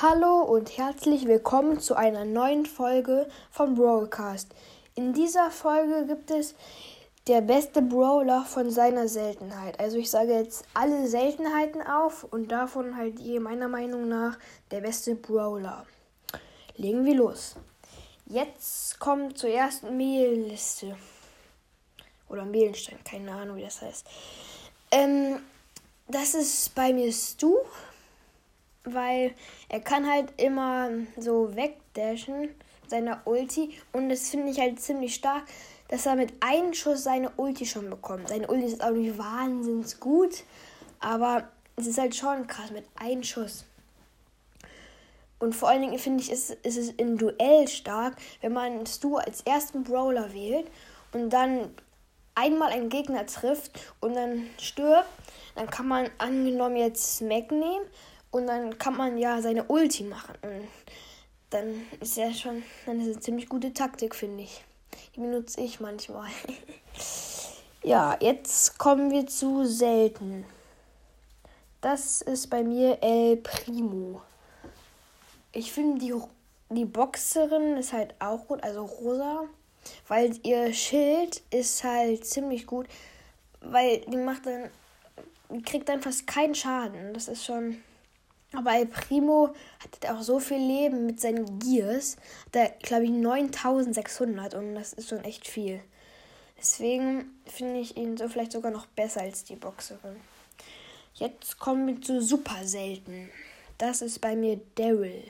Hallo 0.00 0.42
und 0.42 0.78
herzlich 0.78 1.26
willkommen 1.26 1.80
zu 1.80 1.96
einer 1.96 2.24
neuen 2.24 2.66
Folge 2.66 3.28
vom 3.50 3.74
Brawlcast. 3.74 4.46
In 4.94 5.12
dieser 5.12 5.50
Folge 5.50 6.06
gibt 6.06 6.30
es 6.30 6.54
der 7.26 7.40
beste 7.40 7.82
Brawler 7.82 8.44
von 8.44 8.70
seiner 8.70 9.08
Seltenheit. 9.08 9.80
Also 9.80 9.98
ich 9.98 10.08
sage 10.08 10.34
jetzt 10.34 10.64
alle 10.72 11.08
Seltenheiten 11.08 11.82
auf 11.82 12.22
und 12.22 12.52
davon 12.52 12.96
halt 12.96 13.18
je 13.18 13.40
meiner 13.40 13.66
Meinung 13.66 14.06
nach 14.06 14.38
der 14.70 14.82
beste 14.82 15.16
Brawler. 15.16 15.84
Legen 16.76 17.04
wir 17.04 17.16
los. 17.16 17.56
Jetzt 18.26 19.00
kommt 19.00 19.36
zur 19.36 19.50
ersten 19.50 19.96
Mailliste. 19.96 20.96
Oder 22.28 22.44
Mehlenstein, 22.44 23.02
keine 23.02 23.32
Ahnung 23.32 23.56
wie 23.56 23.64
das 23.64 23.82
heißt. 23.82 24.06
Ähm, 24.92 25.40
das 26.06 26.34
ist 26.34 26.72
bei 26.76 26.92
mir 26.92 27.12
Stu 27.12 27.56
weil 28.94 29.34
er 29.68 29.80
kann 29.80 30.10
halt 30.10 30.32
immer 30.40 30.90
so 31.16 31.54
wegdashen, 31.54 32.50
seiner 32.86 33.20
Ulti. 33.24 33.78
Und 33.92 34.08
das 34.08 34.30
finde 34.30 34.50
ich 34.50 34.58
halt 34.58 34.80
ziemlich 34.80 35.14
stark, 35.14 35.44
dass 35.88 36.06
er 36.06 36.16
mit 36.16 36.32
einem 36.40 36.74
Schuss 36.74 37.04
seine 37.04 37.30
Ulti 37.36 37.66
schon 37.66 37.90
bekommt. 37.90 38.28
Seine 38.28 38.46
Ulti 38.46 38.66
ist 38.66 38.82
auch 38.82 38.90
nicht 38.90 39.18
wahnsinnig 39.18 39.98
gut, 40.00 40.44
aber 41.00 41.48
es 41.76 41.86
ist 41.86 41.98
halt 41.98 42.14
schon 42.14 42.46
krass 42.46 42.70
mit 42.70 42.84
einem 42.96 43.22
Schuss. 43.22 43.64
Und 45.38 45.54
vor 45.54 45.68
allen 45.68 45.82
Dingen 45.82 45.98
finde 45.98 46.22
ich, 46.22 46.32
ist, 46.32 46.50
ist 46.50 46.76
es 46.76 46.90
in 46.90 47.16
Duell 47.16 47.68
stark, 47.68 48.16
wenn 48.40 48.52
man 48.52 48.84
Stu 48.86 49.16
als 49.16 49.42
ersten 49.42 49.84
Brawler 49.84 50.34
wählt 50.34 50.66
und 51.12 51.30
dann 51.30 51.70
einmal 52.34 52.72
einen 52.72 52.88
Gegner 52.88 53.24
trifft 53.26 53.78
und 54.00 54.14
dann 54.14 54.46
stirbt, 54.60 55.08
dann 55.54 55.70
kann 55.70 55.86
man 55.86 56.10
angenommen 56.18 56.76
jetzt 56.76 57.18
Smack 57.18 57.50
nehmen 57.50 57.84
und 58.30 58.46
dann 58.46 58.78
kann 58.78 58.96
man 58.96 59.18
ja 59.18 59.40
seine 59.40 59.64
Ulti 59.64 60.04
machen. 60.04 60.34
Und 60.42 60.68
dann 61.50 61.86
ist 62.00 62.16
ja 62.16 62.32
schon, 62.32 62.62
dann 62.86 63.00
ist 63.00 63.06
eine 63.06 63.20
ziemlich 63.20 63.48
gute 63.48 63.72
Taktik, 63.72 64.14
finde 64.14 64.44
ich. 64.44 64.64
Die 65.14 65.20
benutze 65.20 65.60
ich 65.60 65.80
manchmal. 65.80 66.30
ja, 67.82 68.16
jetzt 68.20 68.78
kommen 68.78 69.10
wir 69.10 69.26
zu 69.26 69.64
selten. 69.64 70.44
Das 71.80 72.22
ist 72.22 72.50
bei 72.50 72.62
mir 72.62 72.98
El 73.02 73.36
Primo. 73.36 74.20
Ich 75.52 75.72
finde 75.72 76.00
die, 76.00 76.14
die 76.70 76.84
Boxerin 76.84 77.76
ist 77.76 77.92
halt 77.92 78.14
auch 78.18 78.46
gut, 78.46 78.62
also 78.62 78.84
rosa. 78.84 79.44
Weil 80.06 80.38
ihr 80.42 80.72
Schild 80.74 81.42
ist 81.50 81.82
halt 81.82 82.26
ziemlich 82.26 82.66
gut. 82.66 82.86
Weil 83.60 84.00
die 84.00 84.16
macht 84.16 84.44
dann, 84.44 84.70
die 85.50 85.62
kriegt 85.62 85.88
dann 85.88 86.02
fast 86.02 86.26
keinen 86.26 86.54
Schaden. 86.54 87.14
Das 87.14 87.28
ist 87.28 87.44
schon 87.44 87.82
aber 88.54 88.84
Primo 88.86 89.54
hat 89.80 90.10
auch 90.10 90.22
so 90.22 90.40
viel 90.40 90.58
Leben 90.58 91.06
mit 91.06 91.20
seinen 91.20 91.58
Gears. 91.58 92.16
Da 92.52 92.66
glaube 92.82 93.04
ich 93.04 93.10
9600 93.10 94.54
und 94.54 94.74
das 94.74 94.94
ist 94.94 95.10
schon 95.10 95.22
echt 95.24 95.46
viel. 95.46 95.80
Deswegen 96.56 97.38
finde 97.46 97.80
ich 97.80 97.96
ihn 97.96 98.16
so 98.16 98.28
vielleicht 98.28 98.52
sogar 98.52 98.72
noch 98.72 98.86
besser 98.86 99.20
als 99.20 99.44
die 99.44 99.56
Boxerin. 99.56 100.16
Jetzt 101.14 101.58
kommen 101.58 101.86
wir 101.86 102.00
zu 102.00 102.22
super 102.22 102.64
selten. 102.64 103.28
Das 103.76 104.02
ist 104.02 104.20
bei 104.20 104.34
mir 104.34 104.60
Daryl. 104.74 105.24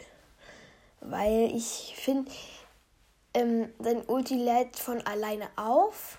Weil 1.01 1.51
ich 1.55 1.95
finde, 1.97 2.31
ähm, 3.35 3.69
sein 3.79 4.03
Ulti 4.07 4.37
lädt 4.37 4.77
von 4.77 5.01
alleine 5.03 5.49
auf. 5.57 6.19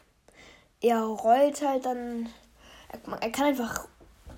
Er 0.82 1.02
rollt 1.02 1.62
halt 1.62 1.86
dann. 1.86 2.30
Er, 2.92 3.22
er 3.22 3.32
kann 3.32 3.48
einfach 3.48 3.88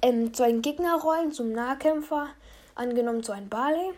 ähm, 0.01 0.33
zu 0.33 0.43
einem 0.43 0.61
Gegner 0.61 0.99
rollen, 1.01 1.31
zum 1.31 1.51
Nahkämpfer 1.51 2.29
angenommen 2.75 3.23
zu 3.23 3.31
einem 3.31 3.49
Barley. 3.49 3.93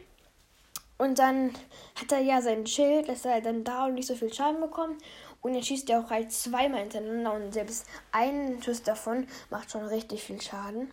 Und 0.98 1.20
dann 1.20 1.54
hat 1.96 2.12
er 2.12 2.20
ja 2.20 2.42
sein 2.42 2.66
Schild, 2.66 3.10
dass 3.10 3.26
er 3.26 3.42
dann 3.42 3.64
da 3.64 3.86
und 3.86 3.96
nicht 3.96 4.08
so 4.08 4.16
viel 4.16 4.34
Schaden 4.34 4.62
bekommt. 4.62 5.02
Und 5.42 5.56
er 5.56 5.62
schießt 5.62 5.90
ja 5.90 6.02
auch 6.02 6.10
halt 6.10 6.32
zweimal 6.32 6.82
hintereinander 6.82 7.34
und 7.34 7.54
selbst 7.54 7.86
ein 8.12 8.62
Schuss 8.64 8.84
davon 8.84 9.28
macht 9.50 9.72
schon 9.72 9.84
richtig 9.86 10.24
viel 10.24 10.42
Schaden. 10.42 10.92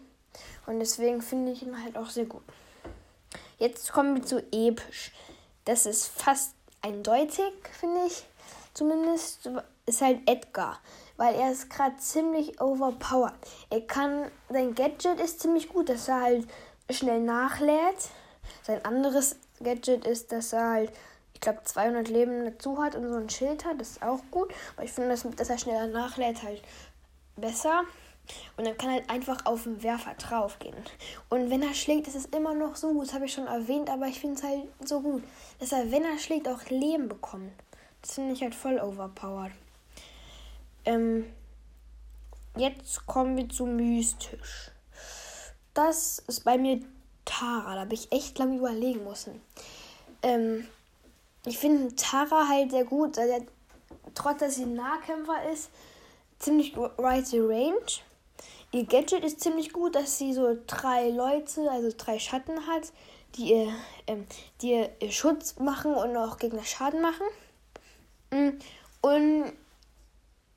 Und 0.66 0.80
deswegen 0.80 1.22
finde 1.22 1.52
ich 1.52 1.62
ihn 1.62 1.82
halt 1.82 1.96
auch 1.96 2.10
sehr 2.10 2.24
gut. 2.24 2.42
Jetzt 3.58 3.92
kommen 3.92 4.16
wir 4.16 4.22
zu 4.24 4.42
episch. 4.52 5.12
Das 5.64 5.86
ist 5.86 6.06
fast 6.06 6.54
eindeutig, 6.82 7.52
finde 7.78 8.06
ich. 8.06 8.24
Zumindest 8.74 9.48
ist 9.86 10.00
halt 10.00 10.28
Edgar. 10.28 10.80
Weil 11.16 11.34
er 11.34 11.52
ist 11.52 11.68
gerade 11.68 11.98
ziemlich 11.98 12.60
overpowered. 12.60 13.34
Er 13.68 13.82
kann, 13.82 14.30
sein 14.48 14.74
Gadget 14.74 15.20
ist 15.20 15.40
ziemlich 15.40 15.68
gut, 15.68 15.90
dass 15.90 16.08
er 16.08 16.22
halt 16.22 16.48
schnell 16.92 17.20
nachlädt. 17.20 18.10
Sein 18.62 18.84
anderes 18.84 19.36
Gadget 19.62 20.06
ist, 20.06 20.32
dass 20.32 20.52
er 20.52 20.70
halt, 20.70 20.92
ich 21.34 21.40
glaube, 21.40 21.60
200 21.64 22.08
Leben 22.08 22.44
dazu 22.44 22.82
hat 22.82 22.94
und 22.94 23.08
so 23.08 23.16
ein 23.16 23.30
Schild 23.30 23.64
hat. 23.64 23.80
Das 23.80 23.90
ist 23.90 24.02
auch 24.02 24.20
gut. 24.30 24.52
Aber 24.76 24.84
ich 24.84 24.92
finde, 24.92 25.10
dass, 25.10 25.26
dass 25.36 25.50
er 25.50 25.58
schneller 25.58 25.86
nachlädt 25.86 26.42
halt 26.42 26.62
besser. 27.36 27.82
Und 28.56 28.66
dann 28.66 28.76
kann 28.76 28.90
er 28.90 28.96
halt 28.96 29.10
einfach 29.10 29.44
auf 29.46 29.64
den 29.64 29.82
Werfer 29.82 30.14
drauf 30.14 30.58
gehen. 30.58 30.76
Und 31.30 31.50
wenn 31.50 31.62
er 31.62 31.74
schlägt, 31.74 32.06
ist 32.06 32.14
es 32.14 32.26
immer 32.26 32.54
noch 32.54 32.76
so 32.76 32.92
gut. 32.92 33.08
Das 33.08 33.14
habe 33.14 33.24
ich 33.24 33.32
schon 33.32 33.46
erwähnt, 33.46 33.90
aber 33.90 34.06
ich 34.06 34.20
finde 34.20 34.36
es 34.36 34.42
halt 34.44 34.62
so 34.84 35.00
gut, 35.00 35.22
dass 35.58 35.72
er, 35.72 35.90
wenn 35.90 36.04
er 36.04 36.18
schlägt, 36.18 36.48
auch 36.48 36.64
Leben 36.68 37.08
bekommt. 37.08 37.52
Das 38.02 38.14
finde 38.14 38.32
ich 38.32 38.42
halt 38.42 38.54
voll 38.54 38.78
overpowered. 38.78 39.52
Ähm, 40.84 41.26
jetzt 42.56 43.06
kommen 43.06 43.36
wir 43.36 43.48
zu 43.48 43.66
mystisch 43.66 44.70
das 45.80 46.22
ist 46.26 46.44
bei 46.44 46.58
mir 46.58 46.80
Tara. 47.24 47.74
Da 47.74 47.80
habe 47.80 47.94
ich 47.94 48.12
echt 48.12 48.38
lange 48.38 48.58
überlegen 48.58 49.04
müssen. 49.04 49.40
Ähm, 50.22 50.66
ich 51.46 51.58
finde 51.58 51.94
Tara 51.96 52.48
halt 52.48 52.70
sehr 52.70 52.84
gut, 52.84 53.16
weil 53.16 53.30
er, 53.30 53.42
trotz 54.14 54.40
dass 54.40 54.56
sie 54.56 54.64
ein 54.64 54.74
Nahkämpfer 54.74 55.50
ist, 55.50 55.70
ziemlich 56.38 56.76
right 56.76 57.26
range. 57.32 58.00
Ihr 58.72 58.84
Gadget 58.84 59.24
ist 59.24 59.40
ziemlich 59.40 59.72
gut, 59.72 59.94
dass 59.94 60.18
sie 60.18 60.32
so 60.32 60.56
drei 60.66 61.10
Leute, 61.10 61.68
also 61.70 61.90
drei 61.96 62.18
Schatten 62.18 62.66
hat, 62.66 62.92
die 63.34 63.52
ihr, 63.52 63.72
ähm, 64.06 64.26
die 64.60 64.72
ihr 64.72 65.10
Schutz 65.10 65.58
machen 65.58 65.94
und 65.94 66.16
auch 66.16 66.36
Gegner 66.36 66.64
Schaden 66.64 67.00
machen. 67.00 67.26
Mm, 68.30 68.50
und 69.00 69.52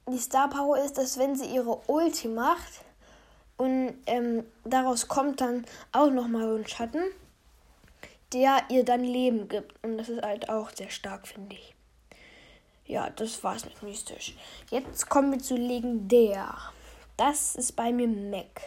die 0.09 0.19
Star 0.19 0.49
Power 0.49 0.77
ist, 0.83 0.97
dass 0.97 1.17
wenn 1.17 1.35
sie 1.35 1.45
ihre 1.45 1.79
Ulti 1.87 2.27
macht, 2.27 2.83
und 3.57 3.95
ähm, 4.07 4.45
daraus 4.63 5.07
kommt 5.07 5.41
dann 5.41 5.65
auch 5.91 6.09
nochmal 6.09 6.47
so 6.47 6.55
ein 6.55 6.67
Schatten, 6.67 7.03
der 8.33 8.63
ihr 8.69 8.83
dann 8.83 9.03
Leben 9.03 9.47
gibt. 9.47 9.73
Und 9.83 9.97
das 9.97 10.09
ist 10.09 10.21
halt 10.21 10.49
auch 10.49 10.71
sehr 10.71 10.89
stark, 10.89 11.27
finde 11.27 11.55
ich. 11.55 11.75
Ja, 12.85 13.09
das 13.09 13.43
war's 13.43 13.65
mit 13.65 13.81
mystisch. 13.81 14.35
Jetzt 14.69 15.09
kommen 15.09 15.31
wir 15.31 15.39
zu 15.39 15.55
legendär. 15.55 16.53
Das 17.15 17.55
ist 17.55 17.75
bei 17.75 17.93
mir 17.93 18.07
Mac. 18.07 18.61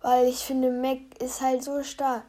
Weil 0.00 0.26
ich 0.26 0.38
finde, 0.38 0.70
Mac 0.70 0.98
ist 1.22 1.40
halt 1.40 1.62
so 1.62 1.82
stark. 1.82 2.24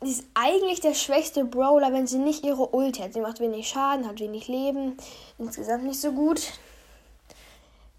Sie 0.00 0.10
ist 0.10 0.24
eigentlich 0.34 0.80
der 0.80 0.94
schwächste 0.94 1.44
Brawler, 1.44 1.92
wenn 1.92 2.06
sie 2.06 2.18
nicht 2.18 2.44
ihre 2.44 2.68
Ulti 2.68 3.02
hat. 3.02 3.12
Sie 3.12 3.20
macht 3.20 3.40
wenig 3.40 3.68
Schaden, 3.68 4.06
hat 4.06 4.20
wenig 4.20 4.48
Leben. 4.48 4.96
Insgesamt 5.38 5.84
nicht 5.84 6.00
so 6.00 6.12
gut. 6.12 6.52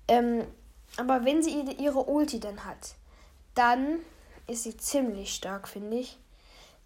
Ähm, 0.07 0.45
aber 0.99 1.23
wenn 1.23 1.41
sie 1.41 1.61
ihre 1.61 2.03
Ulti 2.03 2.39
dann 2.39 2.65
hat, 2.65 2.95
dann 3.55 3.99
ist 4.47 4.63
sie 4.63 4.75
ziemlich 4.75 5.33
stark, 5.33 5.67
finde 5.67 5.97
ich. 5.97 6.17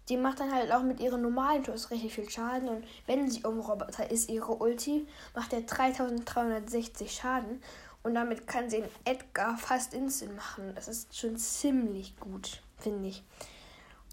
Die 0.08 0.16
macht 0.16 0.38
dann 0.38 0.52
halt 0.52 0.70
auch 0.70 0.82
mit 0.82 1.00
ihren 1.00 1.22
normalen 1.22 1.64
Tools 1.64 1.90
richtig 1.90 2.14
viel 2.14 2.30
Schaden. 2.30 2.68
Und 2.68 2.84
wenn 3.06 3.28
sie 3.30 3.42
um 3.42 3.58
Roboter 3.58 4.10
ist, 4.10 4.28
ihre 4.28 4.52
Ulti, 4.52 5.08
macht 5.34 5.52
er 5.52 5.62
3360 5.62 7.10
Schaden. 7.10 7.62
Und 8.02 8.14
damit 8.14 8.46
kann 8.46 8.68
sie 8.68 8.82
den 8.82 8.90
Edgar 9.04 9.56
fast 9.56 9.94
instant 9.94 10.36
machen. 10.36 10.72
Das 10.74 10.88
ist 10.88 11.16
schon 11.16 11.36
ziemlich 11.36 12.18
gut, 12.20 12.60
finde 12.78 13.08
ich. 13.08 13.24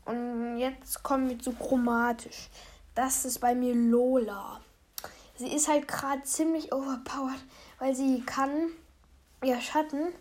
Und 0.05 0.57
jetzt 0.57 1.03
kommen 1.03 1.29
wir 1.29 1.37
zu 1.37 1.51
chromatisch. 1.51 2.49
Das 2.95 3.25
ist 3.25 3.39
bei 3.39 3.53
mir 3.53 3.75
Lola. 3.75 4.61
Sie 5.35 5.53
ist 5.53 5.67
halt 5.67 5.87
gerade 5.87 6.23
ziemlich 6.23 6.73
overpowered, 6.73 7.43
weil 7.79 7.93
sie 7.93 8.21
kann 8.21 8.71
ihr 9.43 9.59
Schatten 9.61 10.13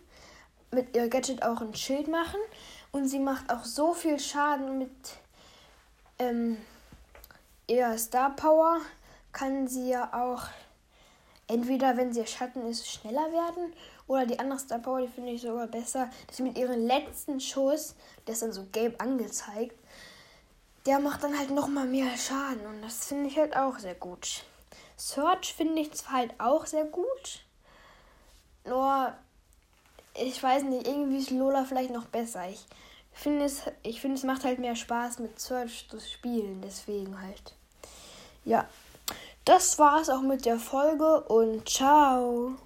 mit 0.73 0.97
ihr 0.97 1.09
Gadget 1.09 1.43
auch 1.43 1.61
ein 1.61 1.75
Schild 1.75 2.09
machen. 2.09 2.41
Und 2.93 3.09
sie 3.09 3.19
macht 3.19 3.53
auch 3.53 3.65
so 3.65 3.95
viel 3.95 4.19
Schaden 4.19 4.79
mit 4.79 4.91
ähm, 6.19 6.57
ihrer 7.67 7.97
Star 7.99 8.35
Power. 8.35 8.81
Kann 9.33 9.69
sie 9.69 9.91
ja 9.91 10.11
auch 10.13 10.45
entweder, 11.47 11.97
wenn 11.97 12.13
sie 12.13 12.27
Schatten 12.27 12.67
ist, 12.67 12.89
schneller 12.89 13.31
werden. 13.33 13.73
Oder 14.07 14.27
die 14.27 14.39
andere 14.39 14.59
Star 14.59 14.79
Power, 14.79 15.03
die 15.03 15.09
finde 15.09 15.33
ich 15.33 15.43
sogar 15.43 15.69
besser. 15.69 16.11
Dass 16.27 16.39
sie 16.39 16.43
mit 16.43 16.59
ihrem 16.59 16.87
letzten 16.87 17.41
Schuss, 17.41 17.95
der 18.27 18.35
ist 18.35 18.43
dann 18.43 18.53
so 18.53 18.67
gelb 18.73 19.01
angezeigt, 19.01 19.77
der 20.87 20.99
macht 20.99 21.23
dann 21.23 21.39
halt 21.39 21.51
nochmal 21.51 21.87
mehr 21.87 22.17
Schaden. 22.17 22.67
Und 22.67 22.83
das 22.83 23.07
finde 23.07 23.29
ich 23.29 23.39
halt 23.39 23.57
auch 23.57 23.79
sehr 23.79 23.95
gut. 23.95 24.45
Search 24.97 25.55
finde 25.55 25.81
ich 25.81 25.93
zwar 25.93 26.13
halt 26.13 26.35
auch 26.39 26.67
sehr 26.67 26.85
gut. 26.85 27.45
Nur, 28.65 29.13
ich 30.15 30.43
weiß 30.43 30.65
nicht, 30.65 30.87
irgendwie 30.87 31.19
ist 31.19 31.31
Lola 31.31 31.65
vielleicht 31.65 31.91
noch 31.91 32.07
besser. 32.07 32.49
Ich 32.49 32.65
finde 33.13 33.45
es, 33.45 33.63
ich 33.83 34.01
finde 34.01 34.17
es 34.17 34.25
macht 34.25 34.45
halt 34.45 34.59
mehr 34.59 34.77
Spaß 34.77 35.19
mit 35.19 35.39
Search 35.41 35.89
zu 35.89 36.01
spielen, 36.01 36.61
deswegen 36.63 37.21
halt. 37.21 37.55
Ja, 38.45 38.69
das 39.45 39.79
war's 39.79 40.11
auch 40.11 40.23
mit 40.23 40.45
der 40.45 40.59
Folge 40.59 41.23
und 41.23 41.69
ciao. 41.69 42.57